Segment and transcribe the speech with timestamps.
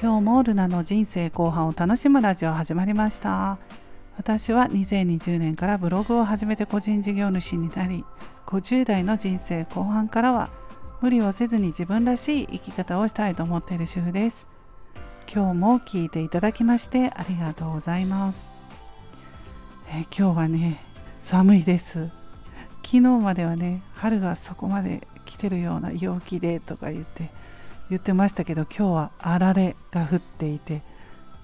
[0.00, 3.58] 今日もルナの人生後半を楽しむラジオ始まりました。
[4.16, 8.04] 私は2020年からブログを始めて個人事業主になり
[8.46, 10.50] 50代の人生後半からは
[11.00, 14.46] 無理をせずに自分らしい生き方をしたいと思っている主婦です。
[15.34, 18.48] 今日も聞いていただきましてありがとうございます。
[19.88, 20.80] え今日はね
[21.22, 22.08] 寒いです。
[22.84, 27.30] 昨日まではね春がそこまで来てるような陽気でとか言って
[27.90, 30.82] 言ってましたけど今日はあられが降っていて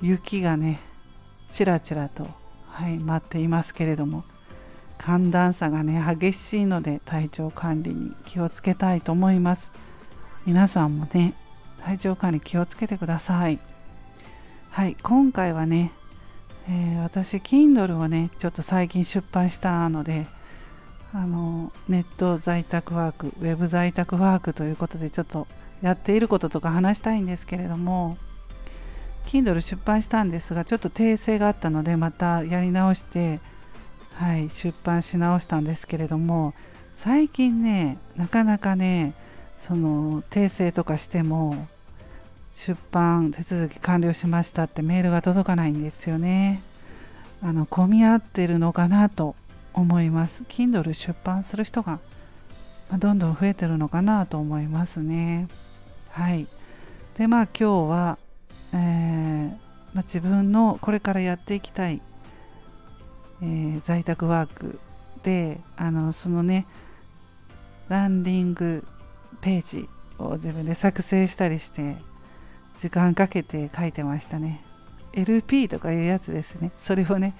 [0.00, 0.80] 雪がね
[1.52, 2.26] ちらちらと、
[2.68, 4.24] はい、待っていますけれども
[4.98, 9.72] 寒暖差がね激しいので体調管理に気をつけたいと思います。
[10.46, 11.34] 皆さんもね
[11.84, 13.58] 体調管理気をつけてください。
[14.70, 15.92] はい今回はね、
[16.68, 20.26] えー、私 Kindle をねちょっと最近出版したので
[21.12, 25.46] あのネット在宅ワークウェブ在宅ワークということでちょっと
[25.82, 28.16] やっていることとか話したいんですけれども
[29.26, 33.40] Kindle 出版したんですがちょっと訂正があったのでまたやり直して
[34.14, 36.54] はい出版し直したんですけれども
[36.94, 39.14] 最近ねなかなかね
[39.58, 41.68] その訂正とかしても
[42.54, 46.62] 出版手続き完了しましたってメールが届かないんですよね
[47.42, 49.34] あの混み合ってるのかなと
[49.72, 51.98] 思います Kindle 出版する人が
[52.98, 55.48] どんどん増えてるのかなと思いますね。
[56.12, 56.46] はい。
[57.16, 58.18] で、まあ今日は、
[58.74, 59.48] えー、
[59.94, 62.02] まあ、自分のこれからやっていきたい、
[63.42, 64.78] えー、在宅ワーク
[65.22, 66.66] で、あの、そのね、
[67.88, 68.84] ランディング
[69.40, 69.88] ページ
[70.18, 71.96] を自分で作成したりして、
[72.76, 74.62] 時間かけて書いてましたね。
[75.14, 76.72] LP とかいうやつですね。
[76.76, 77.34] それをね、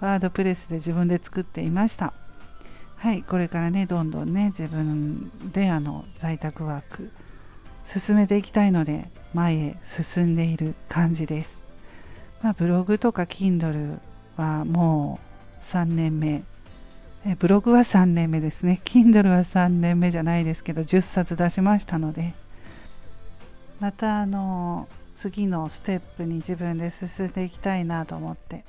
[0.00, 2.12] ワードプレスで自分で作っていました。
[2.96, 7.10] はい、これからね、どんどんね、自分であの在宅ワーク、
[7.88, 11.56] 進めていきたいので前へ進んでいる感じです。
[12.42, 13.98] まあ、ブログとか Kindle
[14.36, 15.18] はも
[15.58, 16.42] う3年目
[17.24, 17.34] え。
[17.34, 18.82] ブログは3年目ですね。
[18.84, 22.34] Kindle は3年目じゃないですけど10冊出しましたので
[23.80, 28.66] またあの次のステップに自分で進んでいきたいなと思って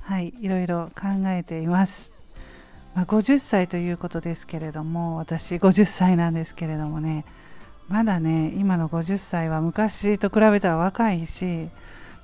[0.00, 2.10] はいいろいろ考えています。
[2.96, 7.24] まあ、50歳ということですけれども私50歳なんですけれどもね
[7.88, 11.68] まだね今の50歳は昔と比べたら若いし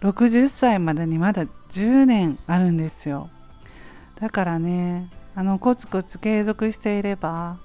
[0.02, 3.30] 60歳までにまだ10年あるんですよ。
[4.20, 7.56] だからねあのコツコツ継続していれば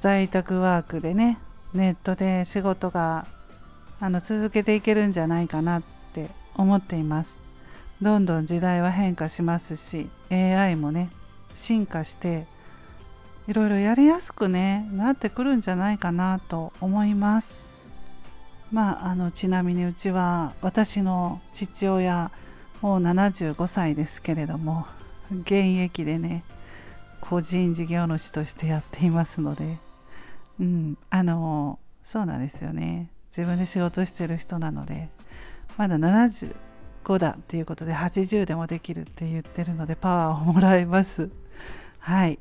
[0.00, 1.38] 在宅ワークでね
[1.74, 3.26] ネットで仕事が
[4.00, 5.82] あの続けていけるんじゃないかなっ
[6.12, 7.40] て思っています。
[8.00, 11.10] どんどん時代は変化しますし AI もね
[11.54, 12.46] 進化して
[13.48, 17.58] いろいろやりやすくねなってくるんじゃないかなと思います。
[18.70, 22.30] まああのちなみにうちは私の父親
[22.80, 24.86] もう75歳ですけれども
[25.30, 26.44] 現役でね
[27.20, 29.78] 個人事業主としてやっていますので
[30.58, 33.10] うんあのそうなんですよね。
[33.36, 35.08] 自分で仕事してる人なので
[35.76, 41.30] まだ75だっていうことで80でもできるって言ってるのでパワーをもらいます。
[41.98, 42.38] はい。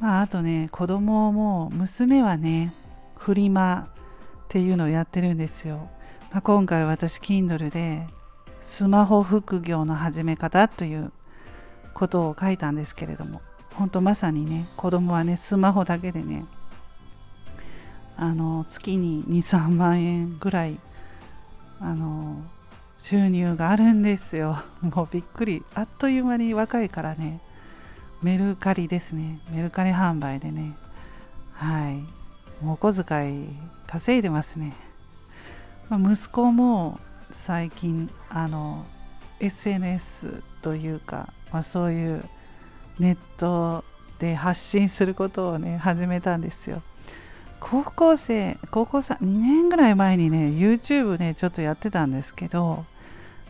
[0.00, 2.72] まあ、あとね子供も娘はね
[3.16, 3.88] フリマ
[4.44, 5.88] っていうのをやってるんですよ、
[6.30, 8.06] まあ、今回私 Kindle で
[8.62, 11.12] スマホ副業の始め方という
[11.94, 13.40] ことを書いたんですけれども
[13.74, 16.44] 本当まさにね子供はねスマホだけでね
[18.16, 20.78] あの月に23万円ぐらい
[21.80, 22.42] あの
[22.98, 24.62] 収入があるんですよ。
[24.80, 25.62] もうびっくり。
[25.74, 27.40] あっという間に若いからね
[28.24, 29.38] メルカリですね。
[29.50, 30.74] メルカリ販売でね。
[31.52, 32.02] はい。
[32.66, 33.48] お小遣い
[33.86, 34.72] 稼いでますね。
[35.90, 36.98] まあ、息子も
[37.34, 38.86] 最近、あの、
[39.40, 42.24] SNS というか、まあ、そういう
[42.98, 43.84] ネット
[44.18, 46.80] で発信することをね、始めたんですよ。
[47.60, 52.86] 高校生、高校さ2年ぐらい前にね、YouTube ね、ちょっとやってたんですけど、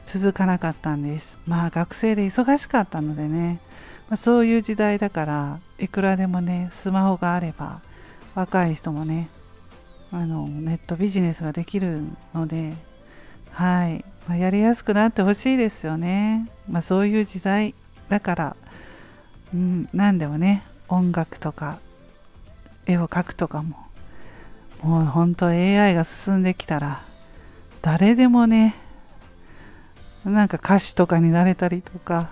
[0.04, 1.38] 続かなかったんです。
[1.46, 3.60] まあ学生で忙しかったのでね、
[4.08, 7.80] まあ、そういう時代だからいくらでもねスマホがあれば
[8.34, 9.28] 若い人もね
[10.12, 12.02] あのネットビジネスができる
[12.34, 12.74] ので
[13.50, 17.74] はい、まあ、やりやすくなってほしいですよね、まあ、そういう時代
[18.08, 18.56] だから、
[19.52, 21.78] うん、何でもね音楽とか
[22.86, 23.76] 絵を描くとかも
[24.82, 27.00] もう本当 AI が進んできたら
[27.80, 28.74] 誰でもね
[30.24, 32.30] なんか歌手とかになれたりとか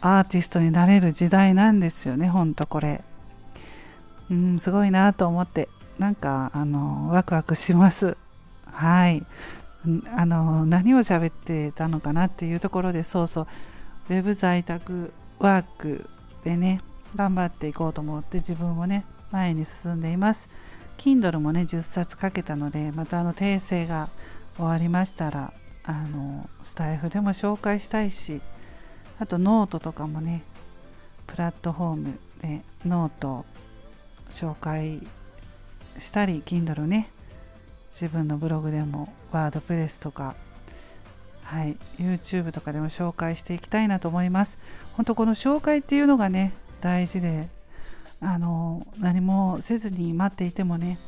[0.00, 3.02] アーティストになれる時代なんですよねほんとこれ。
[4.30, 5.68] うんすごいなと思って。
[5.98, 8.16] なんかあのワクワクします。
[8.66, 9.26] はい。
[10.16, 13.46] あの何を喋ってたのかなっていうところでそうそう。
[14.10, 16.08] ウェブ在宅ワーク
[16.44, 16.80] でね
[17.16, 20.48] 頑張っていこうと思って自分もね前に進んでいます。
[20.98, 24.08] Kindle もね10冊書けたのでまたあの訂正が
[24.56, 25.52] 終わりましたら
[25.84, 28.40] あのスタイフでも紹介したいし
[29.20, 30.42] あとノートとかもね
[31.26, 33.44] プラットフォームでノート
[34.30, 35.06] 紹介
[35.98, 37.10] したり Kindle ね
[37.92, 40.36] 自分のブログでもワードプレスとか
[41.42, 44.58] はい YouTube とかでも紹介していきたいなと思います。
[44.92, 47.48] 本当この紹介っていうのがね大事で
[48.20, 50.98] あの何もせずに待っていてもね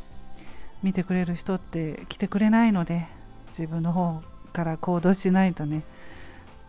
[0.83, 3.07] 見てくれる人って来てくれないので
[3.49, 4.23] 自分の方
[4.53, 5.83] から行動しないとね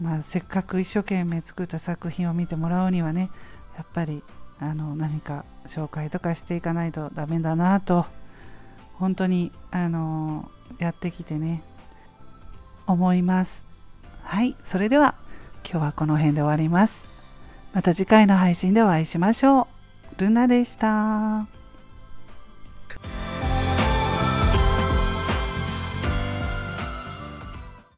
[0.01, 3.29] まあ、せっかく一生懸命作った作品を見てもらうにはね
[3.77, 4.23] やっぱり
[4.59, 8.05] あの何か紹介とかしていかないとダメだなと
[8.95, 10.49] 本当にあの
[10.79, 11.63] やってきてね
[12.87, 13.65] 思います。
[14.23, 15.15] はいそれでは
[15.63, 17.07] 今日はこの辺で終わります。
[17.73, 19.67] また次回の配信でお会いしましょ
[20.17, 20.21] う。
[20.21, 21.60] ルナでした。